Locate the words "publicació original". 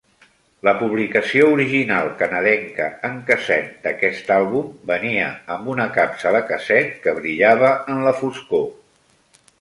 0.77-2.09